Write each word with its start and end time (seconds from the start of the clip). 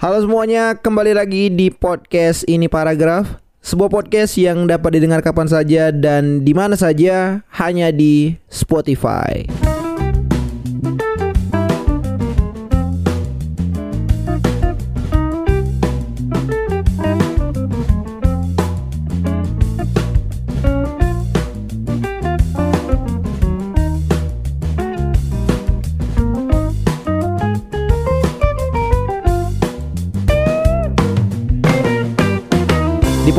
Halo 0.00 0.16
semuanya, 0.24 0.72
kembali 0.80 1.12
lagi 1.12 1.52
di 1.52 1.68
podcast 1.68 2.48
ini 2.48 2.72
paragraf. 2.72 3.36
Sebuah 3.60 3.92
podcast 3.92 4.32
yang 4.40 4.64
dapat 4.64 4.96
didengar 4.96 5.20
kapan 5.20 5.44
saja 5.44 5.92
dan 5.92 6.40
di 6.40 6.56
mana 6.56 6.72
saja 6.72 7.44
hanya 7.60 7.92
di 7.92 8.32
Spotify. 8.48 9.44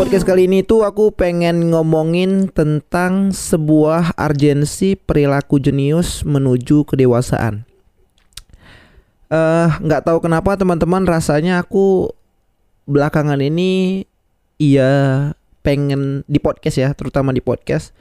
Podcast 0.02 0.26
kali 0.26 0.50
ini 0.50 0.66
tuh 0.66 0.82
aku 0.82 1.14
pengen 1.14 1.70
ngomongin 1.70 2.50
tentang 2.50 3.30
sebuah 3.30 4.18
urgensi 4.18 4.98
perilaku 4.98 5.62
jenius 5.62 6.26
menuju 6.26 6.90
kedewasaan. 6.90 7.70
Eh, 9.30 9.70
nggak 9.78 10.02
tahu 10.02 10.26
kenapa 10.26 10.58
teman-teman 10.58 11.06
rasanya 11.06 11.62
aku 11.62 12.10
belakangan 12.90 13.38
ini 13.46 14.02
iya 14.58 14.90
pengen 15.62 16.26
di 16.26 16.42
podcast 16.42 16.82
ya, 16.82 16.90
terutama 16.98 17.30
di 17.30 17.46
podcast. 17.46 17.94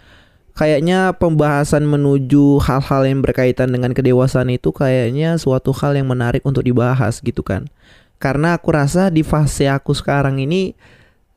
Kayaknya 0.56 1.12
pembahasan 1.20 1.84
menuju 1.84 2.64
hal-hal 2.64 3.12
yang 3.12 3.20
berkaitan 3.20 3.76
dengan 3.76 3.92
kedewasaan 3.92 4.48
itu 4.48 4.72
kayaknya 4.72 5.36
suatu 5.36 5.76
hal 5.76 6.00
yang 6.00 6.08
menarik 6.08 6.40
untuk 6.48 6.64
dibahas 6.64 7.20
gitu 7.20 7.44
kan. 7.44 7.68
Karena 8.16 8.56
aku 8.56 8.72
rasa 8.72 9.12
di 9.12 9.20
fase 9.20 9.68
aku 9.68 9.92
sekarang 9.92 10.40
ini 10.40 10.72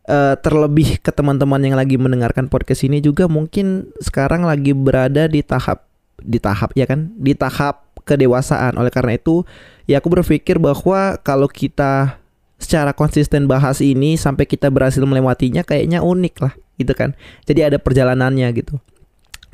uh, 0.08 0.36
terlebih 0.40 1.00
ke 1.00 1.12
teman-teman 1.12 1.59
yang 1.64 1.76
lagi 1.78 1.96
mendengarkan 1.96 2.52
podcast 2.52 2.84
ini 2.88 3.00
juga 3.00 3.28
mungkin 3.32 3.92
sekarang 4.00 4.44
lagi 4.44 4.76
berada 4.76 5.28
di 5.28 5.44
tahap 5.44 5.88
di 6.20 6.40
tahap 6.40 6.76
ya 6.76 6.88
kan? 6.88 7.12
Di 7.20 7.36
tahap 7.36 7.84
kedewasaan. 8.04 8.76
Oleh 8.80 8.92
karena 8.92 9.16
itu 9.16 9.44
ya 9.88 10.00
aku 10.00 10.12
berpikir 10.12 10.60
bahwa 10.60 11.20
kalau 11.23 11.48
kita 11.48 12.20
secara 12.60 12.95
konsisten 12.95 13.44
bahas 13.50 13.84
ini 13.84 14.16
sampai 14.16 14.48
kita 14.48 14.72
berhasil 14.72 15.04
melewatinya 15.04 15.68
kayaknya 15.68 16.00
unik 16.00 16.36
lah 16.40 16.54
gitu 16.80 16.94
kan? 16.95 17.16
Jadi 17.44 17.60
ada 17.64 17.78
perjalanannya 17.80 18.48
gitu. 18.56 18.80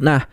Nah 0.02 0.26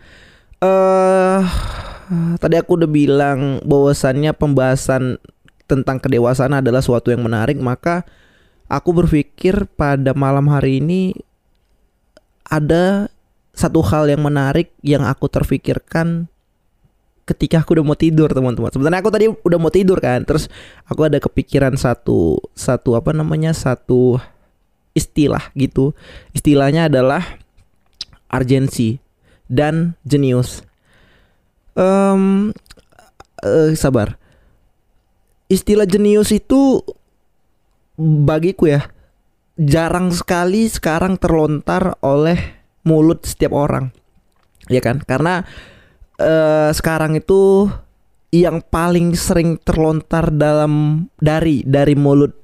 eh 0.57 1.41
uh, 1.41 2.35
tadi 2.41 2.55
aku 2.57 2.81
udah 2.81 2.89
bilang 2.89 3.61
bahwasannya 3.61 4.33
pembahasan 4.33 5.21
tentang 5.67 5.99
kedewasaan 5.99 6.55
adalah 6.55 6.79
suatu 6.79 7.11
yang 7.11 7.21
menarik 7.27 7.59
maka 7.59 8.07
aku 8.67 8.89
berpikir 9.03 9.67
pada 9.75 10.11
malam 10.15 10.47
hari 10.51 10.79
ini 10.83 11.15
ada 12.47 13.11
satu 13.57 13.81
hal 13.83 14.07
yang 14.07 14.21
menarik 14.23 14.71
yang 14.85 15.03
aku 15.03 15.27
terfikirkan 15.27 16.29
ketika 17.27 17.59
aku 17.59 17.75
udah 17.75 17.83
mau 17.83 17.97
tidur 17.99 18.31
teman-teman. 18.31 18.71
Sebenarnya 18.71 19.03
aku 19.03 19.11
tadi 19.11 19.27
udah 19.27 19.59
mau 19.59 19.73
tidur 19.73 19.99
kan, 19.99 20.23
terus 20.23 20.47
aku 20.87 21.03
ada 21.03 21.19
kepikiran 21.19 21.75
satu 21.75 22.39
satu 22.55 22.95
apa 22.95 23.11
namanya 23.11 23.51
satu 23.51 24.15
istilah 24.95 25.51
gitu. 25.57 25.91
Istilahnya 26.31 26.87
adalah 26.87 27.21
urgensi 28.31 29.03
dan 29.51 29.99
jenius. 30.07 30.63
Um, 31.75 32.55
uh, 33.43 33.75
sabar. 33.75 34.15
Istilah 35.51 35.87
jenius 35.87 36.31
itu 36.31 36.83
bagiku 37.97 38.69
ya 38.69 38.81
jarang 39.57 40.13
sekali 40.13 40.69
sekarang 40.69 41.17
terlontar 41.17 41.97
oleh 42.05 42.37
mulut 42.85 43.25
setiap 43.25 43.51
orang 43.57 43.91
ya 44.69 44.83
kan? 44.83 45.01
Karena 45.03 45.43
uh, 46.21 46.69
sekarang 46.71 47.17
itu 47.17 47.67
yang 48.29 48.59
paling 48.59 49.15
sering 49.15 49.55
terlontar 49.63 50.29
dalam 50.35 51.07
dari 51.17 51.63
dari 51.63 51.95
mulut 51.95 52.35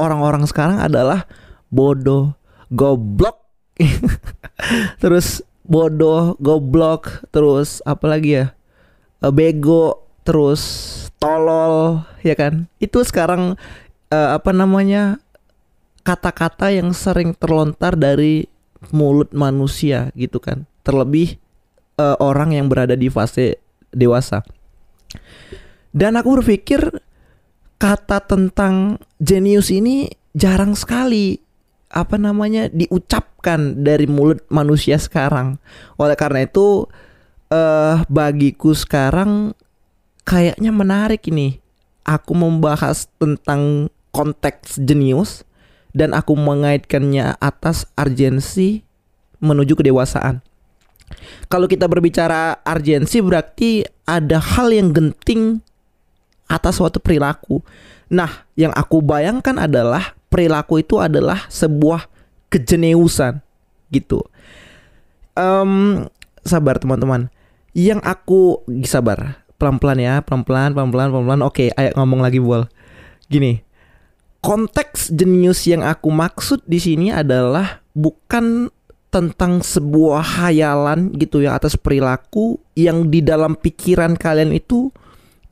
orang-orang 0.00 0.48
sekarang 0.48 0.80
adalah 0.80 1.28
bodoh 1.68 2.34
goblok. 2.72 3.44
Terus 5.02 5.44
bodoh 5.68 6.34
goblok 6.40 7.22
terus 7.30 7.84
apa 7.84 8.08
lagi 8.10 8.42
ya? 8.42 8.56
Eh, 9.22 9.30
bego 9.30 10.08
terus 10.24 10.62
tolol 11.20 12.02
ya 12.24 12.34
kan? 12.34 12.66
Itu 12.82 13.04
sekarang 13.04 13.54
uh, 14.12 14.36
apa 14.36 14.50
namanya 14.52 15.20
kata-kata 16.04 16.72
yang 16.72 16.96
sering 16.96 17.36
terlontar 17.36 17.96
dari 17.96 18.48
mulut 18.94 19.32
manusia 19.36 20.08
gitu 20.16 20.40
kan. 20.40 20.64
Terlebih 20.86 21.36
uh, 22.00 22.16
orang 22.22 22.56
yang 22.56 22.66
berada 22.70 22.96
di 22.96 23.12
fase 23.12 23.60
dewasa. 23.92 24.44
Dan 25.92 26.16
aku 26.16 26.40
berpikir 26.40 26.80
kata 27.80 28.24
tentang 28.24 28.98
jenius 29.20 29.70
ini 29.70 30.10
jarang 30.34 30.74
sekali 30.74 31.38
apa 31.88 32.20
namanya 32.20 32.68
diucapkan 32.68 33.80
dari 33.80 34.04
mulut 34.04 34.44
manusia 34.52 35.00
sekarang. 35.00 35.56
Oleh 35.96 36.16
karena 36.16 36.44
itu 36.44 36.84
uh, 37.48 38.04
bagiku 38.08 38.76
sekarang 38.76 39.56
kayaknya 40.28 40.72
menarik 40.72 41.24
ini. 41.28 41.60
Aku 42.08 42.32
membahas 42.32 43.04
tentang 43.20 43.92
konteks 44.10 44.80
jenius 44.80 45.44
dan 45.96 46.12
aku 46.12 46.36
mengaitkannya 46.36 47.36
atas 47.40 47.88
urgensi 47.96 48.84
menuju 49.38 49.78
kedewasaan. 49.78 50.44
Kalau 51.48 51.64
kita 51.64 51.88
berbicara 51.88 52.60
urgensi 52.62 53.24
berarti 53.24 53.82
ada 54.04 54.36
hal 54.36 54.68
yang 54.72 54.92
genting 54.92 55.64
atas 56.48 56.80
suatu 56.80 57.00
perilaku. 57.00 57.64
Nah, 58.08 58.48
yang 58.56 58.72
aku 58.72 59.00
bayangkan 59.04 59.56
adalah 59.56 60.16
perilaku 60.28 60.80
itu 60.80 61.00
adalah 61.00 61.48
sebuah 61.48 62.08
kejeniusan 62.52 63.40
gitu. 63.92 64.24
Um, 65.36 66.04
sabar 66.44 66.80
teman-teman. 66.80 67.32
Yang 67.76 68.00
aku 68.04 68.40
sabar, 68.88 69.44
pelan-pelan 69.60 70.00
ya, 70.00 70.14
pelan-pelan, 70.24 70.72
pelan-pelan, 70.72 71.08
pelan-pelan. 71.12 71.42
Oke, 71.44 71.70
ayo 71.76 71.92
ngomong 71.94 72.24
lagi, 72.24 72.40
Bol. 72.40 72.66
Gini, 73.28 73.60
konteks 74.38 75.10
jenius 75.10 75.66
yang 75.66 75.82
aku 75.82 76.08
maksud 76.08 76.62
di 76.64 76.78
sini 76.78 77.10
adalah 77.10 77.82
bukan 77.94 78.70
tentang 79.08 79.64
sebuah 79.64 80.20
hayalan 80.20 81.16
gitu 81.16 81.40
ya 81.40 81.56
atas 81.56 81.80
perilaku 81.80 82.60
yang 82.76 83.08
di 83.08 83.24
dalam 83.24 83.56
pikiran 83.56 84.14
kalian 84.14 84.52
itu 84.52 84.92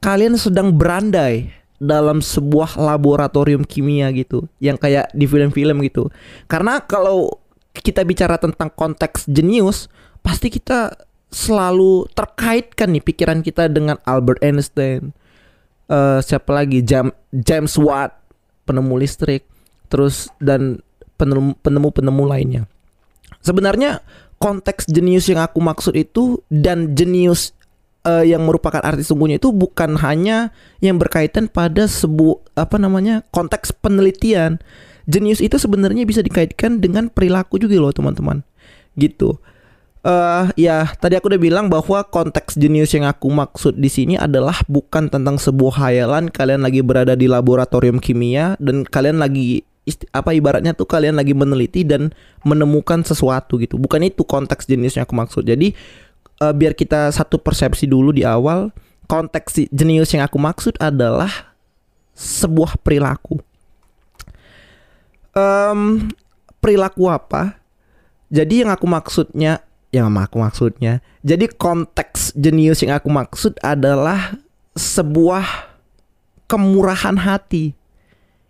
kalian 0.04 0.36
sedang 0.36 0.76
berandai 0.76 1.48
dalam 1.76 2.24
sebuah 2.24 2.76
laboratorium 2.76 3.64
kimia 3.64 4.12
gitu 4.12 4.48
yang 4.60 4.76
kayak 4.80 5.12
di 5.12 5.24
film-film 5.28 5.80
gitu. 5.84 6.08
Karena 6.48 6.80
kalau 6.84 7.32
kita 7.76 8.04
bicara 8.04 8.40
tentang 8.40 8.72
konteks 8.72 9.28
jenius, 9.28 9.88
pasti 10.24 10.48
kita 10.48 10.96
selalu 11.28 12.08
terkaitkan 12.16 12.92
nih 12.96 13.04
pikiran 13.04 13.40
kita 13.44 13.68
dengan 13.68 14.00
Albert 14.08 14.40
Einstein, 14.40 15.12
uh, 15.92 16.24
siapa 16.24 16.48
lagi 16.56 16.80
James 17.32 17.74
Watt 17.76 18.25
penemu 18.66 18.94
listrik, 18.98 19.46
terus 19.88 20.28
dan 20.42 20.82
penemu-penemu 21.62 22.22
lainnya. 22.26 22.62
Sebenarnya 23.40 24.02
konteks 24.36 24.90
jenius 24.90 25.30
yang 25.32 25.40
aku 25.40 25.62
maksud 25.62 25.96
itu 25.96 26.42
dan 26.52 26.92
jenius 26.92 27.56
uh, 28.04 28.26
yang 28.26 28.44
merupakan 28.44 28.82
arti 28.84 29.06
sungguhnya 29.06 29.40
itu 29.40 29.54
bukan 29.54 29.96
hanya 30.02 30.52
yang 30.84 31.00
berkaitan 31.00 31.48
pada 31.48 31.88
sebuah 31.88 32.58
apa 32.58 32.76
namanya 32.76 33.24
konteks 33.32 33.72
penelitian. 33.80 34.60
Jenius 35.06 35.38
itu 35.38 35.54
sebenarnya 35.54 36.02
bisa 36.02 36.18
dikaitkan 36.18 36.82
dengan 36.82 37.06
perilaku 37.06 37.62
juga 37.62 37.78
loh 37.78 37.94
teman-teman. 37.94 38.42
Gitu 38.98 39.38
uh, 40.06 40.46
ya 40.54 40.86
tadi 41.02 41.18
aku 41.18 41.34
udah 41.34 41.42
bilang 41.42 41.66
bahwa 41.66 42.06
konteks 42.06 42.54
jenius 42.54 42.94
yang 42.94 43.04
aku 43.04 43.26
maksud 43.28 43.74
di 43.76 43.90
sini 43.90 44.14
adalah 44.14 44.62
bukan 44.70 45.10
tentang 45.10 45.36
sebuah 45.36 45.82
hayalan 45.82 46.30
kalian 46.30 46.62
lagi 46.62 46.80
berada 46.80 47.18
di 47.18 47.26
laboratorium 47.26 47.98
kimia 47.98 48.54
dan 48.62 48.86
kalian 48.86 49.18
lagi 49.18 49.66
apa 50.10 50.34
ibaratnya 50.34 50.74
tuh 50.74 50.86
kalian 50.86 51.14
lagi 51.14 51.30
meneliti 51.30 51.86
dan 51.86 52.10
menemukan 52.42 53.06
sesuatu 53.06 53.54
gitu. 53.62 53.78
Bukan 53.78 54.02
itu 54.02 54.26
konteks 54.26 54.66
jenius 54.66 54.98
yang 54.98 55.06
aku 55.06 55.14
maksud. 55.14 55.46
Jadi 55.46 55.78
uh, 56.42 56.50
biar 56.50 56.74
kita 56.74 57.14
satu 57.14 57.38
persepsi 57.38 57.86
dulu 57.86 58.10
di 58.10 58.26
awal, 58.26 58.74
konteks 59.06 59.70
jenius 59.70 60.10
yang 60.10 60.26
aku 60.26 60.42
maksud 60.42 60.74
adalah 60.82 61.54
sebuah 62.18 62.82
perilaku. 62.82 63.38
Um, 65.38 66.10
perilaku 66.58 67.06
apa? 67.06 67.62
Jadi 68.26 68.66
yang 68.66 68.74
aku 68.74 68.90
maksudnya 68.90 69.62
yang 69.94 70.12
aku 70.14 70.42
maksudnya. 70.42 71.04
Jadi 71.22 71.50
konteks 71.50 72.34
jenius 72.36 72.82
yang 72.82 72.98
aku 72.98 73.08
maksud 73.10 73.58
adalah 73.62 74.38
sebuah 74.76 75.74
kemurahan 76.46 77.16
hati 77.16 77.74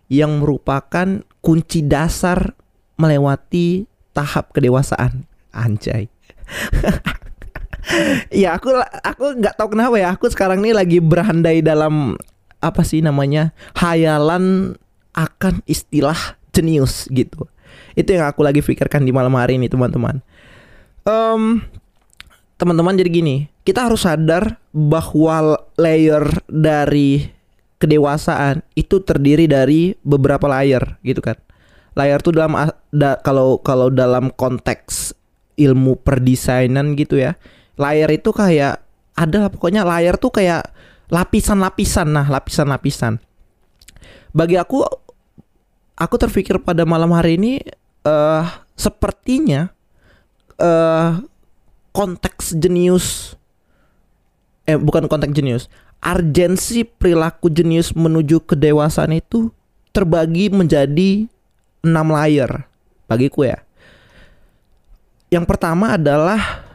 yang 0.07 0.39
merupakan 0.43 1.23
kunci 1.43 1.83
dasar 1.83 2.55
melewati 2.99 3.85
tahap 4.11 4.51
kedewasaan. 4.53 5.25
Anjay. 5.53 6.09
ya 8.43 8.55
aku 8.55 8.71
aku 9.03 9.25
nggak 9.39 9.55
tahu 9.55 9.67
kenapa 9.75 9.95
ya 9.99 10.11
aku 10.11 10.27
sekarang 10.31 10.63
ini 10.63 10.75
lagi 10.75 10.99
berandai 10.99 11.63
dalam 11.63 12.19
apa 12.59 12.81
sih 12.83 12.99
namanya 12.99 13.53
hayalan 13.77 14.75
akan 15.15 15.63
istilah 15.69 16.37
jenius 16.51 17.07
gitu 17.13 17.47
itu 17.97 18.09
yang 18.13 18.29
aku 18.29 18.41
lagi 18.45 18.61
pikirkan 18.61 19.05
di 19.05 19.13
malam 19.13 19.33
hari 19.37 19.57
ini 19.57 19.69
teman-teman 19.69 20.21
um, 21.07 21.63
teman-teman 22.59 22.99
jadi 22.99 23.09
gini. 23.09 23.35
Kita 23.63 23.87
harus 23.87 24.03
sadar 24.03 24.59
bahwa 24.75 25.59
layer 25.79 26.23
dari 26.47 27.27
kedewasaan 27.79 28.63
itu 28.75 28.99
terdiri 29.03 29.47
dari 29.47 29.95
beberapa 30.03 30.47
layer 30.51 30.99
gitu 31.03 31.23
kan? 31.23 31.39
Layer 31.97 32.19
tuh 32.21 32.35
dalam 32.35 32.53
da, 32.93 33.17
kalau 33.23 33.59
kalau 33.63 33.89
dalam 33.89 34.29
konteks 34.35 35.15
ilmu 35.57 35.97
perdesainan 36.05 36.93
gitu 36.93 37.17
ya 37.17 37.33
layar 37.77 38.09
itu 38.11 38.33
kayak 38.33 38.81
ada 39.17 39.49
pokoknya 39.49 39.85
layar 39.85 40.17
tuh 40.17 40.33
kayak 40.33 40.69
lapisan-lapisan. 41.07 42.09
Nah 42.11 42.25
lapisan-lapisan. 42.27 43.21
Bagi 44.33 44.59
aku 44.59 44.83
aku 45.97 46.15
terpikir 46.19 46.61
pada 46.61 46.83
malam 46.83 47.13
hari 47.15 47.39
ini 47.39 47.61
uh, 48.05 48.43
sepertinya 48.77 49.71
uh, 50.61 51.21
konteks 51.93 52.53
jenius. 52.57 53.33
Eh 54.67 54.77
bukan 54.77 55.09
konteks 55.09 55.33
jenius. 55.33 55.65
Urgensi 55.97 56.85
perilaku 56.85 57.49
jenius 57.49 57.95
menuju 57.97 58.45
kedewasaan 58.45 59.17
itu 59.17 59.49
terbagi 59.89 60.53
menjadi 60.53 61.25
enam 61.81 62.13
layer 62.13 62.69
bagiku 63.09 63.49
ya. 63.49 63.57
Yang 65.33 65.45
pertama 65.49 65.97
adalah 65.97 66.67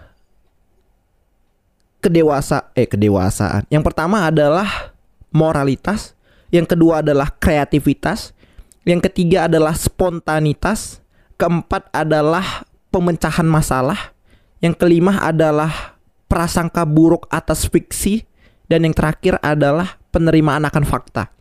kedewasa 2.03 2.75
eh 2.75 2.89
kedewasaan. 2.89 3.65
Yang 3.71 3.85
pertama 3.87 4.27
adalah 4.27 4.93
moralitas, 5.31 6.19
yang 6.51 6.67
kedua 6.67 7.01
adalah 7.01 7.31
kreativitas, 7.39 8.35
yang 8.83 8.99
ketiga 8.99 9.47
adalah 9.47 9.73
spontanitas, 9.73 10.99
keempat 11.39 11.89
adalah 11.95 12.67
pemecahan 12.93 13.49
masalah, 13.49 14.13
yang 14.61 14.77
kelima 14.77 15.17
adalah 15.25 15.97
prasangka 16.29 16.85
buruk 16.85 17.25
atas 17.33 17.65
fiksi, 17.65 18.29
dan 18.69 18.85
yang 18.85 18.93
terakhir 18.93 19.41
adalah 19.41 19.97
penerimaan 20.13 20.69
akan 20.69 20.85
fakta. 20.85 21.33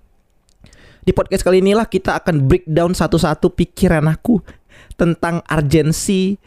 Di 1.01 1.11
podcast 1.11 1.43
kali 1.43 1.59
inilah 1.59 1.89
kita 1.89 2.15
akan 2.23 2.47
breakdown 2.47 2.95
satu-satu 2.95 3.51
pikiran 3.51 4.05
aku 4.07 4.39
tentang 4.95 5.41
urgensi 5.49 6.37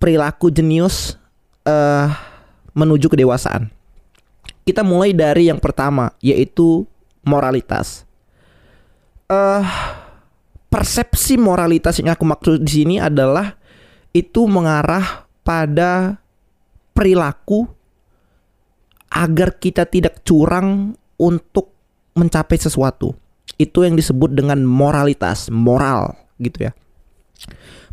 perilaku 0.00 0.48
jenius 0.48 1.20
uh, 1.68 2.08
menuju 2.72 3.12
kedewasaan. 3.12 3.68
Kita 4.64 4.80
mulai 4.80 5.12
dari 5.12 5.52
yang 5.52 5.60
pertama 5.60 6.10
yaitu 6.24 6.88
moralitas. 7.20 8.08
Uh, 9.28 9.62
persepsi 10.72 11.36
moralitas 11.36 12.00
yang 12.00 12.16
aku 12.16 12.24
maksud 12.24 12.62
di 12.64 12.70
sini 12.82 12.96
adalah 12.96 13.60
itu 14.16 14.48
mengarah 14.48 15.28
pada 15.44 16.16
perilaku 16.96 17.68
agar 19.12 19.60
kita 19.60 19.84
tidak 19.84 20.24
curang 20.24 20.96
untuk 21.20 21.76
mencapai 22.16 22.56
sesuatu. 22.56 23.12
Itu 23.60 23.84
yang 23.84 23.96
disebut 23.96 24.32
dengan 24.32 24.64
moralitas, 24.64 25.52
moral 25.52 26.16
gitu 26.40 26.68
ya. 26.68 26.72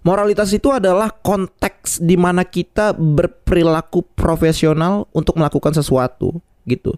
Moralitas 0.03 0.51
itu 0.51 0.67
adalah 0.67 1.11
konteks 1.11 2.03
di 2.03 2.19
mana 2.19 2.43
kita 2.43 2.91
berperilaku 2.91 4.03
profesional 4.15 5.07
untuk 5.15 5.39
melakukan 5.39 5.71
sesuatu 5.71 6.43
gitu. 6.67 6.91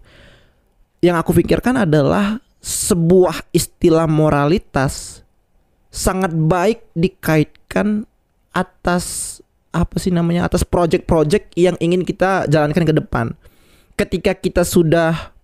Yang 0.98 1.16
aku 1.22 1.30
pikirkan 1.38 1.86
adalah 1.86 2.42
sebuah 2.58 3.46
istilah 3.54 4.10
moralitas 4.10 5.22
sangat 5.86 6.34
baik 6.34 6.82
dikaitkan 6.98 8.10
atas 8.56 9.38
apa 9.76 10.00
sih 10.00 10.08
namanya 10.08 10.48
atas 10.48 10.64
project-project 10.64 11.52
yang 11.52 11.76
ingin 11.84 12.00
kita 12.00 12.48
jalankan 12.48 12.88
ke 12.88 12.94
depan. 12.96 13.36
Ketika 13.92 14.32
kita 14.32 14.64
sudah 14.64 15.36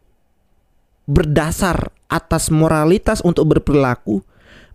berdasar 1.04 1.92
atas 2.08 2.48
moralitas 2.48 3.20
untuk 3.20 3.52
berperilaku, 3.52 4.24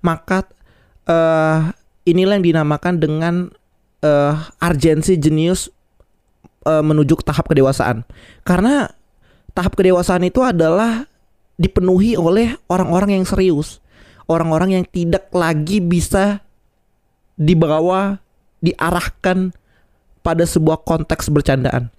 maka 0.06 0.45
uh, 1.10 1.74
inilah 2.06 2.38
yang 2.38 2.45
dinamakan 2.54 3.01
dengan 3.01 3.36
uh, 4.06 4.34
urgensi 4.62 5.18
jenius 5.18 5.74
uh, 6.69 6.86
menuju 6.86 7.18
ke 7.18 7.24
tahap 7.25 7.50
kedewasaan. 7.50 8.06
Karena 8.45 8.90
tahap 9.57 9.74
kedewasaan 9.74 10.25
itu 10.25 10.45
adalah 10.45 11.10
dipenuhi 11.57 12.13
oleh 12.13 12.54
orang-orang 12.69 13.18
yang 13.18 13.25
serius, 13.25 13.81
orang-orang 14.30 14.78
yang 14.81 14.86
tidak 14.86 15.33
lagi 15.33 15.81
bisa 15.81 16.45
dibawa, 17.38 18.22
diarahkan 18.63 19.54
pada 20.25 20.44
sebuah 20.44 20.83
konteks 20.83 21.31
bercandaan. 21.31 21.94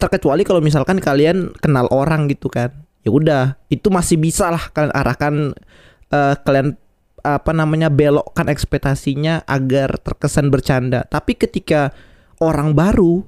Terkecuali 0.00 0.42
kalau 0.42 0.58
misalkan 0.64 0.98
kalian 0.98 1.54
kenal 1.60 1.86
orang 1.92 2.26
gitu 2.26 2.48
kan, 2.48 2.72
ya 3.06 3.10
udah 3.12 3.44
itu 3.70 3.86
masih 3.92 4.18
bisa 4.18 4.50
lah 4.50 4.70
kalian 4.74 4.94
arahkan 4.94 5.34
uh, 6.10 6.34
kalian 6.42 6.74
apa 7.22 7.54
namanya 7.54 7.86
belokkan 7.86 8.50
ekspektasinya 8.50 9.46
agar 9.46 9.94
terkesan 10.02 10.50
bercanda. 10.50 11.06
Tapi 11.06 11.38
ketika 11.38 11.94
orang 12.42 12.74
baru 12.74 13.22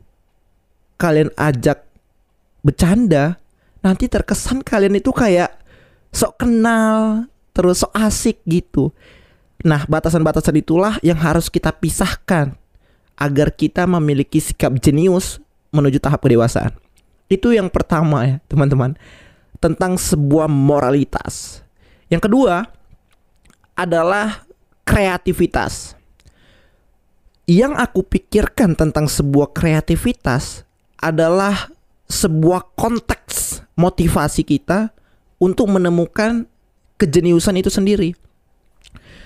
kalian 0.98 1.30
ajak 1.38 1.86
bercanda, 2.66 3.38
nanti 3.84 4.10
terkesan 4.10 4.66
kalian 4.66 4.98
itu 4.98 5.14
kayak 5.14 5.54
sok 6.10 6.42
kenal, 6.42 7.26
terus 7.54 7.86
sok 7.86 7.92
asik 7.94 8.42
gitu. 8.50 8.90
Nah, 9.62 9.86
batasan-batasan 9.86 10.58
itulah 10.58 10.98
yang 11.04 11.20
harus 11.20 11.46
kita 11.46 11.70
pisahkan 11.70 12.58
agar 13.14 13.54
kita 13.54 13.86
memiliki 13.86 14.42
sikap 14.42 14.74
jenius 14.82 15.38
menuju 15.70 16.02
tahap 16.02 16.26
kedewasaan. 16.26 16.74
Itu 17.30 17.54
yang 17.54 17.70
pertama 17.70 18.26
ya, 18.26 18.36
teman-teman. 18.50 18.98
Tentang 19.62 19.94
sebuah 19.96 20.50
moralitas. 20.50 21.62
Yang 22.10 22.28
kedua, 22.28 22.66
adalah 23.78 24.44
kreativitas. 24.84 25.98
Yang 27.44 27.72
aku 27.76 28.00
pikirkan 28.04 28.72
tentang 28.72 29.04
sebuah 29.08 29.52
kreativitas 29.52 30.64
adalah 30.96 31.68
sebuah 32.08 32.72
konteks 32.76 33.64
motivasi 33.76 34.46
kita 34.46 34.94
untuk 35.36 35.68
menemukan 35.68 36.48
kejeniusan 36.96 37.60
itu 37.60 37.68
sendiri. 37.68 38.16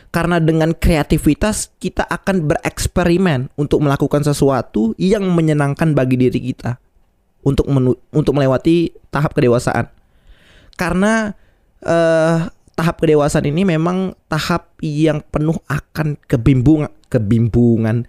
Karena 0.09 0.41
dengan 0.41 0.73
kreativitas 0.73 1.73
kita 1.77 2.09
akan 2.09 2.49
bereksperimen 2.49 3.53
untuk 3.61 3.85
melakukan 3.85 4.25
sesuatu 4.25 4.97
yang 4.97 5.29
menyenangkan 5.29 5.93
bagi 5.93 6.17
diri 6.17 6.41
kita. 6.53 6.81
Untuk 7.45 7.69
untuk 8.12 8.33
melewati 8.33 8.93
tahap 9.12 9.37
kedewasaan. 9.37 9.88
Karena 10.81 11.37
uh, 11.85 12.49
tahap 12.79 12.97
kedewasaan 13.03 13.47
ini 13.50 13.67
memang 13.67 14.15
tahap 14.31 14.75
yang 14.81 15.21
penuh 15.29 15.59
akan 15.67 16.17
kebimbungan 16.25 16.93
kebimbungan. 17.09 18.05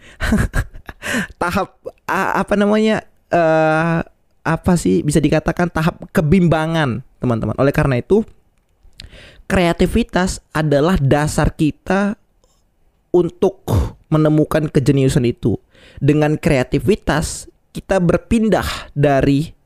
Tahap 1.41 1.79
apa 2.09 2.53
namanya 2.59 3.07
uh, 3.31 4.03
apa 4.43 4.73
sih 4.75 5.01
bisa 5.05 5.23
dikatakan 5.23 5.71
tahap 5.71 6.03
kebimbangan 6.11 7.01
teman-teman. 7.23 7.55
Oleh 7.55 7.71
karena 7.71 7.99
itu 7.99 8.27
kreativitas 9.49 10.45
adalah 10.53 11.01
dasar 11.01 11.49
kita 11.57 12.13
untuk 13.09 13.65
menemukan 14.13 14.69
kejeniusan 14.69 15.25
itu 15.25 15.57
dengan 15.97 16.37
kreativitas 16.37 17.49
kita 17.73 17.97
berpindah 17.97 18.93
dari 18.93 19.57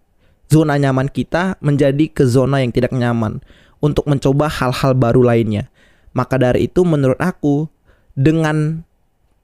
zona 0.48 0.80
nyaman 0.80 1.12
kita 1.12 1.60
menjadi 1.60 2.08
ke 2.08 2.24
zona 2.24 2.64
yang 2.64 2.72
tidak 2.72 2.96
nyaman 2.96 3.44
untuk 3.84 4.08
mencoba 4.08 4.48
hal-hal 4.48 4.96
baru 4.96 5.20
lainnya. 5.20 5.68
Maka 6.16 6.40
dari 6.40 6.72
itu 6.72 6.88
menurut 6.88 7.20
aku 7.20 7.68
dengan 8.16 8.88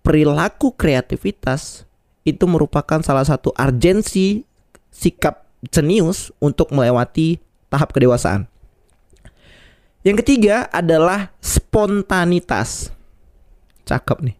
perilaku 0.05 0.71
kreativitas 0.71 1.83
itu 2.23 2.45
merupakan 2.47 3.03
salah 3.03 3.27
satu 3.27 3.51
urgensi 3.57 4.47
sikap 4.93 5.49
jenius 5.67 6.31
untuk 6.39 6.71
melewati 6.71 7.41
tahap 7.67 7.91
kedewasaan. 7.91 8.47
Yang 9.99 10.23
ketiga 10.23 10.71
adalah 10.71 11.35
spontanitas. 11.43 12.91
Cakep 13.83 14.17
nih. 14.31 14.37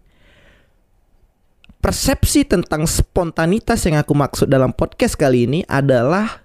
Persepsi 1.79 2.43
tentang 2.43 2.83
spontanitas 2.87 3.83
yang 3.87 3.99
aku 3.99 4.11
maksud 4.11 4.51
dalam 4.51 4.75
podcast 4.75 5.15
kali 5.15 5.47
ini 5.47 5.59
adalah 5.67 6.43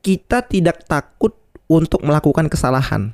kita 0.00 0.40
tidak 0.44 0.88
takut 0.88 1.36
untuk 1.68 2.00
melakukan 2.00 2.48
kesalahan. 2.48 3.12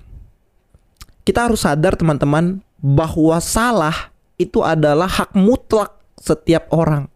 kita 1.25 1.49
harus 1.49 1.65
sadar 1.65 1.97
teman-teman 1.97 2.61
bahwa 2.85 3.41
salah 3.41 4.13
itu 4.37 4.61
adalah 4.61 5.09
hak 5.09 5.33
mutlak 5.33 5.97
setiap 6.21 6.69
orang 6.69 7.09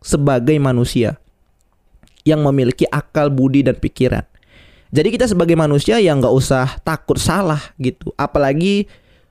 sebagai 0.00 0.56
manusia 0.56 1.20
yang 2.24 2.40
memiliki 2.40 2.88
akal, 2.88 3.28
budi 3.28 3.60
dan 3.60 3.76
pikiran. 3.76 4.24
Jadi 4.92 5.08
kita 5.08 5.24
sebagai 5.24 5.56
manusia 5.56 5.96
yang 5.96 6.20
nggak 6.20 6.36
usah 6.36 6.76
takut 6.84 7.16
salah 7.16 7.60
gitu, 7.80 8.12
apalagi 8.12 8.84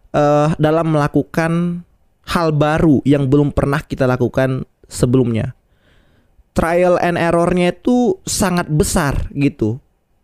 uh, 0.10 0.58
dalam 0.58 0.90
melakukan 0.90 1.86
hal 2.26 2.50
baru 2.50 3.06
yang 3.06 3.30
belum 3.30 3.54
pernah 3.54 3.78
kita 3.78 4.10
lakukan 4.10 4.66
sebelumnya. 4.90 5.54
Trial 6.58 6.98
and 6.98 7.16
errornya 7.16 7.78
itu 7.78 8.18
sangat 8.26 8.74
besar 8.74 9.30
gitu, 9.38 9.78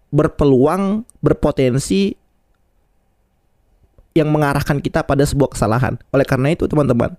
berpeluang, 0.09 1.05
berpotensi 1.21 2.17
yang 4.17 4.33
mengarahkan 4.33 4.81
kita 4.81 5.05
pada 5.05 5.21
sebuah 5.21 5.53
kesalahan. 5.53 6.01
Oleh 6.09 6.25
karena 6.25 6.57
itu 6.57 6.65
teman-teman, 6.65 7.13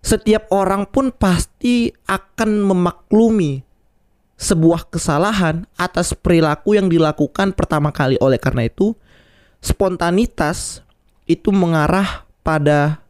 setiap 0.00 0.48
orang 0.48 0.88
pun 0.88 1.12
pasti 1.12 1.92
akan 2.08 2.64
memaklumi 2.64 3.60
sebuah 4.40 4.88
kesalahan 4.88 5.68
atas 5.76 6.16
perilaku 6.16 6.72
yang 6.72 6.88
dilakukan 6.88 7.52
pertama 7.52 7.92
kali. 7.92 8.16
Oleh 8.24 8.40
karena 8.40 8.64
itu, 8.64 8.96
spontanitas 9.60 10.80
itu 11.28 11.52
mengarah 11.52 12.24
pada 12.40 13.04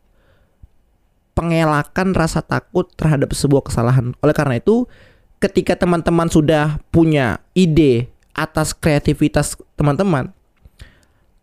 pengelakan 1.39 2.19
rasa 2.19 2.43
takut 2.43 2.91
terhadap 2.99 3.31
sebuah 3.31 3.63
kesalahan. 3.63 4.11
Oleh 4.19 4.35
karena 4.35 4.59
itu, 4.59 4.91
ketika 5.39 5.79
teman-teman 5.79 6.27
sudah 6.27 6.83
punya 6.91 7.39
ide 7.55 8.11
atas 8.35 8.75
kreativitas 8.75 9.55
teman-teman, 9.79 10.35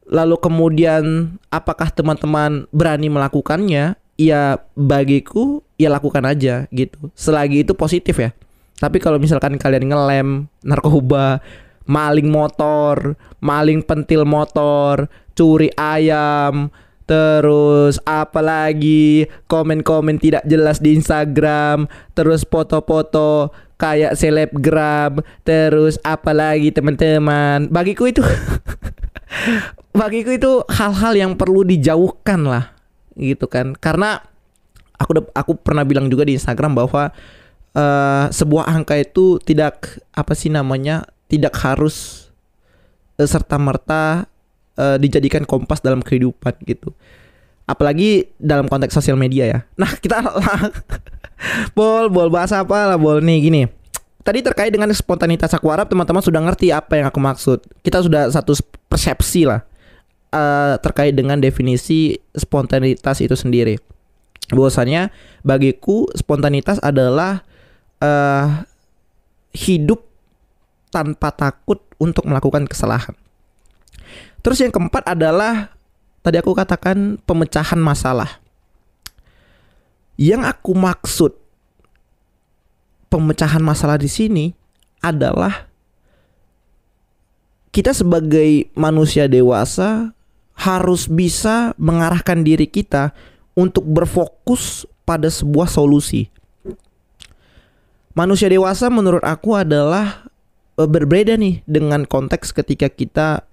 lalu 0.04 0.36
kemudian 0.36 1.40
apakah 1.48 1.88
teman-teman 1.96 2.68
berani 2.76 3.08
melakukannya? 3.08 3.96
Ya 4.18 4.66
bagiku 4.74 5.62
ya 5.78 5.94
lakukan 5.94 6.26
aja 6.26 6.66
gitu. 6.74 7.14
Selagi 7.14 7.62
itu 7.62 7.78
positif 7.78 8.18
ya. 8.18 8.34
Tapi 8.78 8.98
kalau 9.02 9.18
misalkan 9.18 9.58
kalian 9.58 9.90
ngelem, 9.90 10.30
narkoba, 10.62 11.42
maling 11.90 12.30
motor, 12.30 13.18
maling 13.42 13.82
pentil 13.82 14.22
motor, 14.28 15.10
curi 15.34 15.74
ayam, 15.74 16.70
terus 17.08 17.98
apalagi 18.04 19.26
komen-komen 19.48 20.20
tidak 20.22 20.44
jelas 20.46 20.78
di 20.78 20.94
Instagram, 20.94 21.90
terus 22.14 22.44
foto-foto 22.44 23.50
kayak 23.80 24.14
selebgram, 24.14 25.24
terus 25.42 25.98
apalagi 26.04 26.70
teman-teman. 26.70 27.72
Bagiku 27.72 28.12
itu 28.12 28.22
bagiku 30.00 30.36
itu 30.36 30.52
hal-hal 30.70 31.14
yang 31.16 31.32
perlu 31.34 31.64
dijauhkan 31.64 32.46
lah 32.46 32.78
gitu 33.16 33.48
kan. 33.48 33.74
Karena 33.74 34.22
aku 35.00 35.32
aku 35.34 35.58
pernah 35.58 35.88
bilang 35.88 36.12
juga 36.12 36.28
di 36.28 36.36
Instagram 36.36 36.76
bahwa 36.76 37.10
uh, 37.78 38.26
sebuah 38.34 38.66
angka 38.66 38.98
itu 38.98 39.38
tidak 39.46 40.02
apa 40.18 40.34
sih 40.34 40.50
namanya 40.50 41.06
tidak 41.30 41.54
harus 41.62 42.28
uh, 43.22 43.28
serta 43.30 43.62
merta 43.62 44.26
uh, 44.82 44.98
dijadikan 44.98 45.46
kompas 45.46 45.80
dalam 45.86 46.02
kehidupan 46.02 46.58
gitu. 46.66 46.92
Apalagi 47.68 48.32
dalam 48.40 48.66
konteks 48.66 48.96
sosial 48.96 49.20
media 49.20 49.46
ya. 49.46 49.60
Nah 49.78 49.92
kita 50.00 50.24
bol 51.78 52.10
bol 52.10 52.32
bahas 52.34 52.56
apa 52.56 52.96
lah 52.96 52.98
bol 52.98 53.22
nih 53.22 53.40
gini. 53.44 53.62
Tadi 54.24 54.44
terkait 54.44 54.76
dengan 54.76 54.92
spontanitas 54.92 55.56
aku 55.56 55.72
harap 55.72 55.88
teman-teman 55.88 56.20
sudah 56.20 56.44
ngerti 56.44 56.76
apa 56.76 57.00
yang 57.00 57.08
aku 57.08 57.20
maksud. 57.20 57.64
Kita 57.80 58.04
sudah 58.04 58.28
satu 58.28 58.60
persepsi 58.92 59.48
lah 59.48 59.64
uh, 60.36 60.76
terkait 60.80 61.16
dengan 61.16 61.40
definisi 61.40 62.20
spontanitas 62.36 63.24
itu 63.24 63.36
sendiri. 63.36 63.80
Bahwasanya 64.52 65.12
bagiku 65.44 66.08
spontanitas 66.16 66.80
adalah 66.80 67.44
uh, 68.02 68.64
hidup 69.54 70.06
tanpa 70.94 71.34
takut 71.34 71.82
untuk 71.98 72.26
melakukan 72.26 72.66
kesalahan. 72.70 73.14
Terus 74.42 74.64
yang 74.64 74.72
keempat 74.72 75.04
adalah 75.10 75.76
tadi 76.24 76.40
aku 76.40 76.56
katakan 76.56 77.20
pemecahan 77.26 77.80
masalah. 77.82 78.40
Yang 80.18 80.50
aku 80.50 80.72
maksud 80.74 81.32
pemecahan 83.12 83.62
masalah 83.62 84.02
di 84.02 84.10
sini 84.10 84.46
adalah 85.00 85.70
kita 87.70 87.94
sebagai 87.94 88.74
manusia 88.74 89.30
dewasa 89.30 90.10
harus 90.58 91.06
bisa 91.06 91.78
mengarahkan 91.78 92.42
diri 92.42 92.66
kita 92.66 93.14
untuk 93.54 93.86
berfokus 93.86 94.90
pada 95.06 95.30
sebuah 95.30 95.70
solusi 95.70 96.34
manusia 98.18 98.50
dewasa 98.50 98.90
menurut 98.90 99.22
aku 99.22 99.54
adalah 99.54 100.26
uh, 100.82 100.90
berbeda 100.90 101.38
nih 101.38 101.62
dengan 101.70 102.02
konteks 102.10 102.50
ketika 102.50 102.90
kita 102.90 103.46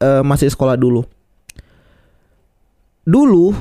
uh, 0.00 0.24
masih 0.24 0.48
sekolah 0.48 0.80
dulu. 0.80 1.04
Dulu 3.04 3.52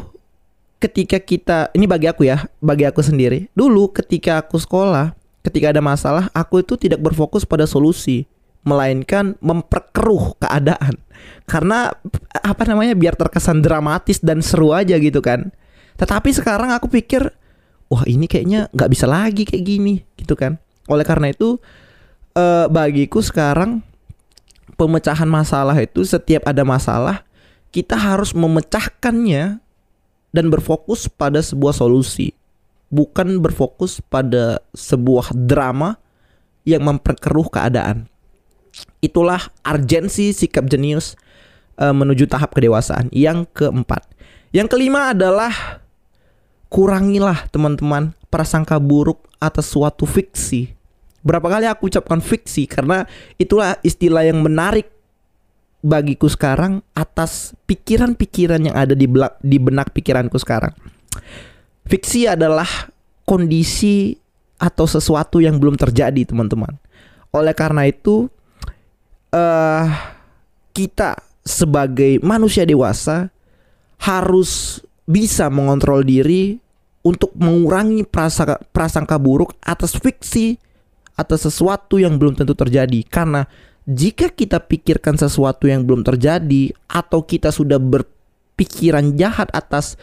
ketika 0.80 1.20
kita 1.20 1.68
ini 1.76 1.84
bagi 1.84 2.08
aku 2.08 2.24
ya, 2.24 2.48
bagi 2.64 2.88
aku 2.88 3.04
sendiri. 3.04 3.52
Dulu 3.52 3.92
ketika 3.92 4.40
aku 4.40 4.56
sekolah, 4.56 5.12
ketika 5.44 5.76
ada 5.76 5.84
masalah, 5.84 6.32
aku 6.32 6.64
itu 6.64 6.80
tidak 6.80 7.04
berfokus 7.04 7.44
pada 7.44 7.68
solusi, 7.68 8.24
melainkan 8.64 9.36
memperkeruh 9.44 10.40
keadaan. 10.40 10.96
Karena 11.44 11.92
apa 12.40 12.64
namanya 12.64 12.96
biar 12.96 13.20
terkesan 13.20 13.60
dramatis 13.60 14.24
dan 14.24 14.40
seru 14.40 14.72
aja 14.72 14.96
gitu 14.96 15.20
kan. 15.20 15.52
Tetapi 16.00 16.30
sekarang 16.34 16.72
aku 16.72 16.88
pikir 16.88 17.30
wah 17.92 18.08
ini 18.08 18.24
kayaknya 18.32 18.72
nggak 18.72 18.90
bisa 18.96 19.04
lagi 19.04 19.44
kayak 19.44 19.64
gini 19.68 20.00
gitu 20.16 20.40
kan. 20.40 20.56
Oleh 20.88 21.04
karena 21.04 21.36
itu 21.36 21.60
uh, 22.40 22.72
bagiku 22.72 23.20
sekarang 23.20 23.84
pemecahan 24.80 25.28
masalah 25.28 25.76
itu 25.84 26.08
setiap 26.08 26.48
ada 26.48 26.64
masalah 26.64 27.28
kita 27.76 28.00
harus 28.00 28.32
memecahkannya 28.32 29.60
dan 30.32 30.46
berfokus 30.48 31.12
pada 31.12 31.44
sebuah 31.44 31.76
solusi. 31.76 32.32
Bukan 32.92 33.40
berfokus 33.40 34.04
pada 34.04 34.60
sebuah 34.76 35.32
drama 35.36 35.96
yang 36.68 36.84
memperkeruh 36.84 37.48
keadaan. 37.48 38.08
Itulah 39.00 39.48
urgensi 39.64 40.36
sikap 40.36 40.68
jenius 40.68 41.16
uh, 41.80 41.96
menuju 41.96 42.28
tahap 42.28 42.52
kedewasaan. 42.52 43.08
Yang 43.16 43.48
keempat. 43.56 44.04
Yang 44.52 44.76
kelima 44.76 45.16
adalah 45.16 45.81
kurangilah 46.72 47.52
teman-teman 47.52 48.16
prasangka 48.32 48.80
buruk 48.80 49.20
atas 49.44 49.68
suatu 49.68 50.08
fiksi. 50.08 50.72
Berapa 51.22 51.52
kali 51.52 51.68
aku 51.68 51.92
ucapkan 51.92 52.24
fiksi 52.24 52.66
karena 52.66 53.04
itulah 53.36 53.76
istilah 53.84 54.24
yang 54.24 54.40
menarik 54.40 54.88
bagiku 55.84 56.32
sekarang 56.32 56.80
atas 56.96 57.52
pikiran-pikiran 57.68 58.72
yang 58.72 58.76
ada 58.80 58.96
di 58.96 59.06
belak, 59.06 59.36
di 59.44 59.60
benak 59.60 59.92
pikiranku 59.92 60.40
sekarang. 60.40 60.72
Fiksi 61.86 62.32
adalah 62.32 62.70
kondisi 63.28 64.16
atau 64.62 64.86
sesuatu 64.88 65.44
yang 65.44 65.60
belum 65.60 65.76
terjadi, 65.76 66.24
teman-teman. 66.24 66.78
Oleh 67.34 67.54
karena 67.58 67.90
itu, 67.90 68.30
uh, 69.34 69.86
kita 70.72 71.18
sebagai 71.42 72.22
manusia 72.22 72.64
dewasa 72.64 73.34
harus 73.98 74.82
bisa 75.10 75.50
mengontrol 75.50 76.06
diri 76.06 76.61
untuk 77.02 77.34
mengurangi 77.34 78.06
prasangka, 78.06 78.62
prasangka 78.70 79.18
buruk 79.18 79.58
atas 79.62 79.98
fiksi 79.98 80.58
atas 81.18 81.46
sesuatu 81.46 82.02
yang 82.02 82.18
belum 82.18 82.38
tentu 82.38 82.54
terjadi. 82.58 83.06
Karena 83.06 83.46
jika 83.86 84.30
kita 84.30 84.62
pikirkan 84.62 85.18
sesuatu 85.18 85.66
yang 85.66 85.86
belum 85.86 86.06
terjadi 86.06 86.74
atau 86.90 87.26
kita 87.26 87.50
sudah 87.50 87.82
berpikiran 87.82 89.18
jahat 89.18 89.50
atas 89.54 89.98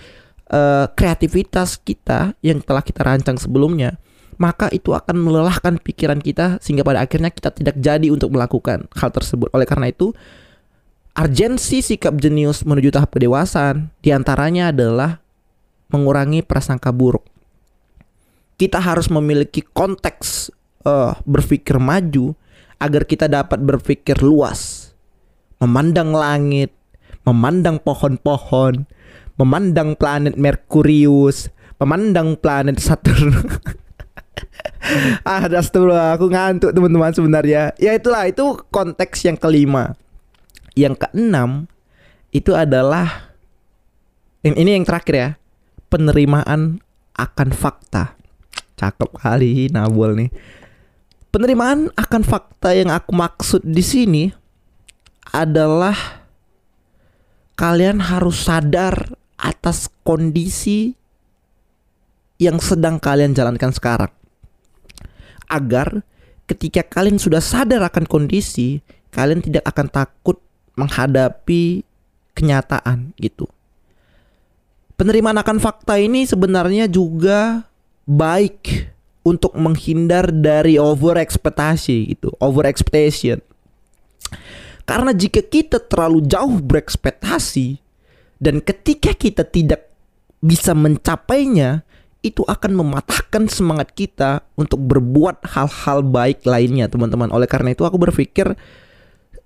uh, 0.51 0.91
kreativitas 0.93 1.79
kita 1.79 2.35
yang 2.43 2.59
telah 2.63 2.83
kita 2.83 3.03
rancang 3.07 3.39
sebelumnya 3.39 3.99
maka 4.39 4.71
itu 4.71 4.95
akan 4.95 5.19
melelahkan 5.19 5.83
pikiran 5.83 6.23
kita 6.23 6.63
sehingga 6.63 6.87
pada 6.87 7.03
akhirnya 7.03 7.29
kita 7.29 7.51
tidak 7.51 7.75
jadi 7.77 8.09
untuk 8.09 8.31
melakukan 8.31 8.87
hal 8.95 9.11
tersebut. 9.11 9.51
Oleh 9.51 9.67
karena 9.67 9.91
itu 9.91 10.15
urgensi 11.19 11.83
sikap 11.83 12.15
jenius 12.23 12.63
menuju 12.63 12.95
tahap 12.95 13.11
kedewasaan 13.19 13.91
di 13.99 14.15
antaranya 14.15 14.71
adalah 14.71 15.19
mengurangi 15.89 16.45
prasangka 16.45 16.93
buruk. 16.93 17.25
Kita 18.59 18.83
harus 18.83 19.09
memiliki 19.09 19.63
konteks 19.63 20.51
uh, 20.85 21.15
berpikir 21.25 21.79
maju 21.79 22.35
agar 22.79 23.03
kita 23.07 23.27
dapat 23.27 23.59
berpikir 23.63 24.19
luas, 24.23 24.93
memandang 25.63 26.15
langit, 26.15 26.75
memandang 27.23 27.79
pohon-pohon, 27.83 28.87
memandang 29.39 29.95
planet 29.95 30.35
Merkurius, 30.35 31.51
memandang 31.79 32.35
planet 32.39 32.79
Saturn. 32.83 33.35
ah, 35.29 35.43
astagfirullah, 35.47 36.19
aku 36.19 36.27
ngantuk 36.31 36.71
teman-teman 36.75 37.15
sebenarnya. 37.15 37.75
Ya 37.79 37.95
itulah, 37.95 38.27
itu 38.27 38.59
konteks 38.71 39.27
yang 39.27 39.39
kelima. 39.39 39.95
Yang 40.79 41.07
keenam 41.07 41.67
itu 42.31 42.55
adalah 42.55 43.35
ini 44.47 44.79
yang 44.79 44.87
terakhir 44.87 45.15
ya 45.15 45.31
penerimaan 45.89 46.81
akan 47.19 47.49
fakta 47.51 48.15
cakep 48.79 49.11
kali 49.19 49.73
Nabol 49.73 50.15
nih 50.15 50.31
penerimaan 51.35 51.93
akan 51.97 52.23
fakta 52.25 52.73
yang 52.73 52.89
aku 52.93 53.13
maksud 53.13 53.65
di 53.65 53.85
sini 53.85 54.25
adalah 55.33 56.25
kalian 57.59 58.01
harus 58.01 58.49
sadar 58.49 59.13
atas 59.39 59.93
kondisi 60.07 60.95
yang 62.39 62.63
sedang 62.63 63.03
kalian 63.03 63.35
jalankan 63.35 63.75
sekarang. 63.75 64.13
Agar 65.51 66.07
ketika 66.47 66.87
kalian 66.87 67.19
sudah 67.19 67.43
sadar 67.43 67.83
akan 67.83 68.07
kondisi, 68.07 68.79
kalian 69.11 69.43
tidak 69.43 69.67
akan 69.67 69.91
takut 69.91 70.39
menghadapi 70.79 71.83
kenyataan 72.39 73.13
gitu. 73.19 73.51
Penerimaan 74.99 75.39
akan 75.39 75.63
fakta 75.63 75.95
ini 76.03 76.27
sebenarnya 76.27 76.91
juga 76.91 77.71
baik 78.03 78.91
untuk 79.23 79.55
menghindar 79.55 80.35
dari 80.35 80.75
over 80.75 81.15
ekspektasi 81.23 82.19
gitu, 82.19 82.35
over 82.43 82.67
expectation. 82.67 83.39
Karena 84.83 85.15
jika 85.15 85.45
kita 85.45 85.79
terlalu 85.87 86.27
jauh 86.27 86.59
berekspektasi 86.59 87.79
dan 88.43 88.59
ketika 88.59 89.15
kita 89.15 89.47
tidak 89.47 89.87
bisa 90.43 90.75
mencapainya, 90.75 91.87
itu 92.19 92.43
akan 92.43 92.75
mematahkan 92.83 93.47
semangat 93.47 93.95
kita 93.95 94.43
untuk 94.59 94.83
berbuat 94.83 95.47
hal-hal 95.47 96.03
baik 96.03 96.43
lainnya, 96.43 96.91
teman-teman. 96.91 97.31
Oleh 97.31 97.47
karena 97.47 97.71
itu 97.71 97.87
aku 97.87 98.03
berpikir 98.03 98.59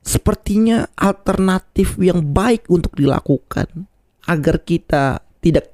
sepertinya 0.01 0.89
alternatif 0.97 2.01
yang 2.01 2.25
baik 2.33 2.73
untuk 2.73 2.97
dilakukan 2.97 3.69
agar 4.25 4.57
kita 4.65 5.21
tidak 5.43 5.69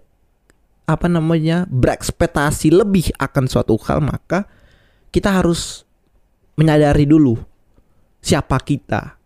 apa 0.88 1.04
namanya 1.06 1.68
berekspektasi 1.68 2.72
lebih 2.72 3.12
akan 3.20 3.44
suatu 3.44 3.76
hal 3.84 4.00
maka 4.00 4.48
kita 5.12 5.28
harus 5.28 5.84
menyadari 6.56 7.04
dulu 7.04 7.36
siapa 8.24 8.56
kita 8.64 9.18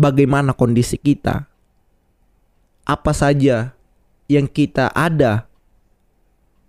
bagaimana 0.00 0.56
kondisi 0.56 0.96
kita, 0.96 1.44
apa 2.88 3.12
saja 3.12 3.76
yang 4.24 4.48
kita 4.48 4.88
ada 4.96 5.44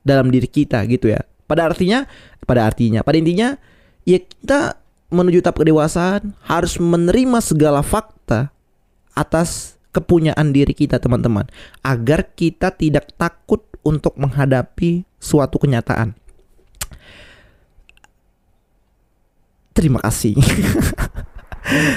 dalam 0.04 0.28
diri 0.28 0.52
kita 0.52 0.84
gitu 0.92 1.08
ya. 1.08 1.24
Pada 1.48 1.72
artinya, 1.72 2.04
pada 2.44 2.68
artinya, 2.68 3.00
pada 3.04 3.16
intinya 3.16 3.56
ya 4.04 4.20
kita 4.20 4.76
menuju 5.12 5.44
tahap 5.44 5.64
kedewasaan 5.64 6.36
harus 6.44 6.76
menerima 6.80 7.40
segala 7.40 7.80
fakta 7.84 8.52
atas 9.16 9.80
kepunyaan 9.92 10.56
diri 10.56 10.72
kita 10.72 10.98
teman-teman. 10.98 11.48
Agar 11.84 12.32
kita 12.36 12.72
tidak 12.72 13.12
takut 13.16 13.64
untuk 13.86 14.18
menghadapi 14.18 15.04
suatu 15.22 15.62
kenyataan. 15.62 16.16
Terima 19.72 20.04
kasih. 20.04 20.36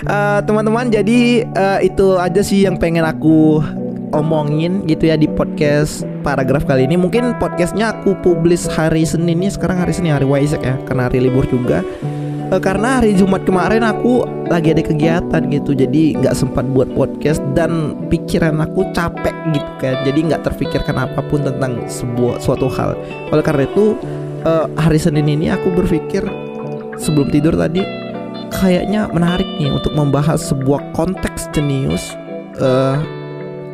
uh, 0.06 0.38
teman-teman 0.46 0.86
jadi 0.86 1.42
uh, 1.50 1.80
itu 1.82 2.14
aja 2.14 2.40
sih 2.44 2.62
yang 2.62 2.78
pengen 2.78 3.02
aku 3.02 3.58
omongin 4.14 4.86
gitu 4.86 5.10
ya 5.10 5.18
di 5.18 5.26
podcast 5.26 6.06
paragraf 6.22 6.62
kali 6.64 6.86
ini. 6.86 6.94
Mungkin 6.94 7.34
podcastnya 7.42 7.90
aku 7.98 8.14
publis 8.22 8.70
hari 8.70 9.02
Senin 9.02 9.42
ini 9.42 9.50
sekarang 9.50 9.82
hari 9.82 9.90
Senin 9.90 10.14
hari 10.14 10.24
Waisak 10.24 10.62
ya. 10.62 10.78
Karena 10.86 11.10
hari 11.10 11.26
libur 11.26 11.44
juga 11.50 11.82
karena 12.52 13.00
hari 13.00 13.16
Jumat 13.16 13.42
kemarin 13.48 13.82
aku 13.82 14.28
lagi 14.46 14.76
ada 14.76 14.84
kegiatan 14.84 15.42
gitu 15.48 15.72
jadi 15.72 16.20
nggak 16.20 16.34
sempat 16.36 16.64
buat 16.70 16.92
podcast 16.92 17.40
dan 17.56 17.96
pikiran 18.12 18.60
aku 18.60 18.84
capek 18.92 19.34
gitu 19.56 19.70
kan 19.80 19.94
jadi 20.04 20.20
nggak 20.32 20.42
terpikirkan 20.46 20.96
apa 21.00 21.20
pun 21.26 21.42
tentang 21.42 21.88
sebuah 21.88 22.38
suatu 22.38 22.68
hal 22.68 22.94
oleh 23.32 23.44
karena 23.44 23.64
itu 23.64 23.96
uh, 24.44 24.68
hari 24.76 25.00
Senin 25.00 25.26
ini 25.26 25.50
aku 25.50 25.72
berpikir 25.72 26.22
sebelum 27.00 27.32
tidur 27.32 27.56
tadi 27.56 27.82
kayaknya 28.54 29.10
menarik 29.10 29.46
nih 29.58 29.72
untuk 29.72 29.96
membahas 29.96 30.38
sebuah 30.38 30.94
konteks 30.94 31.50
jenius 31.50 32.14
uh, 32.62 33.00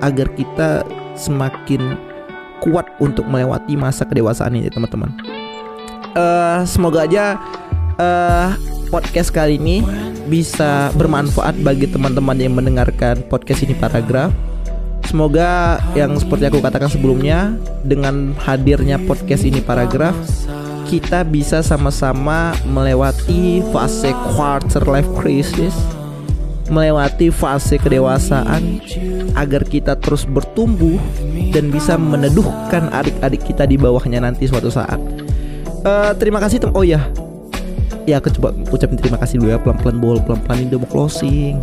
agar 0.01 0.31
kita 0.39 0.87
semakin 1.19 1.99
kuat 2.65 2.89
untuk 3.01 3.25
melewati 3.29 3.77
masa 3.77 4.05
kedewasaan 4.05 4.57
ini 4.57 4.69
teman-teman. 4.69 5.13
Uh, 6.13 6.65
semoga 6.65 7.05
aja 7.07 7.39
uh, 8.01 8.49
podcast 8.89 9.31
kali 9.31 9.61
ini 9.61 9.85
bisa 10.27 10.89
bermanfaat 10.97 11.61
bagi 11.61 11.87
teman-teman 11.87 12.39
yang 12.41 12.57
mendengarkan 12.57 13.21
podcast 13.29 13.63
ini 13.63 13.77
paragraf. 13.77 14.33
Semoga 15.05 15.83
yang 15.99 16.15
seperti 16.17 16.49
aku 16.49 16.63
katakan 16.63 16.87
sebelumnya 16.87 17.53
dengan 17.83 18.31
hadirnya 18.39 18.97
podcast 19.11 19.43
ini 19.43 19.59
paragraf 19.59 20.15
kita 20.87 21.23
bisa 21.23 21.63
sama-sama 21.63 22.55
melewati 22.67 23.63
fase 23.71 24.11
quarter 24.35 24.83
life 24.91 25.07
crisis, 25.19 25.75
melewati 26.67 27.31
fase 27.31 27.79
kedewasaan 27.79 28.83
agar 29.39 29.63
kita 29.67 29.95
terus 29.99 30.27
bertumbuh 30.27 30.99
dan 31.55 31.71
bisa 31.71 31.95
meneduhkan 31.95 32.91
adik-adik 32.91 33.43
kita 33.47 33.67
di 33.71 33.79
bawahnya 33.79 34.19
nanti 34.23 34.51
suatu 34.51 34.71
saat. 34.71 34.99
Uh, 35.81 36.13
terima 36.19 36.43
kasih 36.43 36.59
tem. 36.59 36.71
Oh 36.75 36.83
ya, 36.83 37.07
ya 38.09 38.21
aku 38.21 38.33
coba 38.39 38.57
ucapin 38.71 38.97
terima 38.97 39.19
kasih 39.21 39.41
dulu 39.41 39.51
ya 39.53 39.59
pelan-pelan 39.61 39.97
bol 40.01 40.19
pelan-pelan 40.23 40.57
ini 40.65 40.69
udah 40.75 40.81
mau 40.85 40.91
closing. 40.91 41.55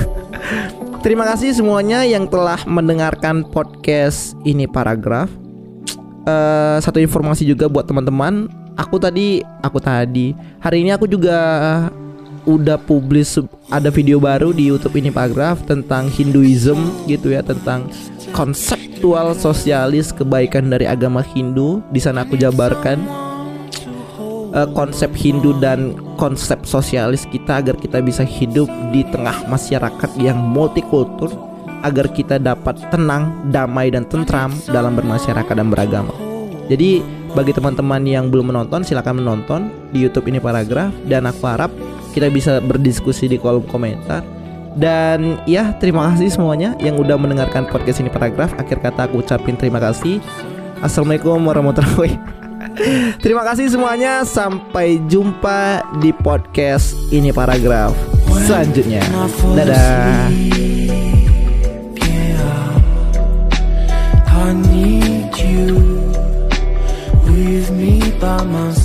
terima 1.04 1.24
kasih 1.28 1.56
semuanya 1.56 2.04
yang 2.04 2.28
telah 2.28 2.60
mendengarkan 2.68 3.44
podcast 3.48 4.36
ini 4.44 4.68
paragraf 4.68 5.30
uh, 6.26 6.78
satu 6.80 6.98
informasi 7.00 7.46
juga 7.46 7.70
buat 7.70 7.86
teman-teman. 7.86 8.50
Aku 8.78 8.96
tadi, 8.96 9.44
aku 9.60 9.76
tadi 9.76 10.32
hari 10.64 10.80
ini 10.86 10.90
aku 10.96 11.04
juga 11.04 11.36
udah 12.48 12.80
publis 12.80 13.36
ada 13.68 13.92
video 13.92 14.16
baru 14.16 14.56
di 14.56 14.72
YouTube 14.72 14.96
ini 14.96 15.12
paragraf 15.12 15.60
tentang 15.68 16.08
Hinduism 16.08 17.04
gitu 17.04 17.36
ya 17.36 17.44
tentang 17.44 17.92
konseptual 18.32 19.36
sosialis 19.36 20.16
kebaikan 20.16 20.72
dari 20.72 20.88
agama 20.88 21.20
Hindu. 21.20 21.84
Di 21.92 22.00
sana 22.00 22.24
aku 22.24 22.40
jabarkan 22.40 23.29
uh, 24.54 24.68
konsep 24.74 25.10
Hindu 25.14 25.56
dan 25.58 25.96
konsep 26.18 26.62
sosialis 26.66 27.26
kita 27.28 27.62
agar 27.62 27.76
kita 27.78 28.02
bisa 28.02 28.22
hidup 28.26 28.68
di 28.90 29.06
tengah 29.08 29.46
masyarakat 29.48 30.10
yang 30.18 30.38
multikultur 30.38 31.30
agar 31.80 32.12
kita 32.12 32.36
dapat 32.36 32.76
tenang, 32.92 33.32
damai 33.48 33.88
dan 33.88 34.04
tentram 34.04 34.52
dalam 34.68 34.92
bermasyarakat 34.96 35.54
dan 35.56 35.68
beragama. 35.72 36.12
Jadi 36.68 37.00
bagi 37.32 37.54
teman-teman 37.54 38.02
yang 38.04 38.28
belum 38.28 38.52
menonton 38.52 38.82
silahkan 38.82 39.16
menonton 39.16 39.70
di 39.94 40.02
YouTube 40.04 40.28
ini 40.28 40.42
paragraf 40.42 40.92
dan 41.06 41.26
aku 41.30 41.42
harap 41.46 41.72
kita 42.10 42.26
bisa 42.28 42.58
berdiskusi 42.60 43.30
di 43.30 43.38
kolom 43.38 43.64
komentar. 43.70 44.22
Dan 44.70 45.42
ya 45.50 45.74
terima 45.82 46.14
kasih 46.14 46.30
semuanya 46.30 46.78
yang 46.78 46.94
udah 46.94 47.18
mendengarkan 47.18 47.66
podcast 47.66 47.98
ini 47.98 48.10
paragraf. 48.12 48.54
Akhir 48.54 48.78
kata 48.78 49.10
aku 49.10 49.18
ucapin 49.22 49.58
terima 49.58 49.82
kasih. 49.82 50.22
Assalamualaikum 50.78 51.42
warahmatullahi 51.42 52.39
Terima 53.24 53.44
kasih 53.44 53.68
semuanya. 53.68 54.24
Sampai 54.24 55.00
jumpa 55.06 55.84
di 56.00 56.10
podcast 56.16 56.96
ini 57.12 57.30
paragraf 57.30 57.92
selanjutnya. 58.46 59.04
Dadah. 59.54 60.30
I 68.20 68.79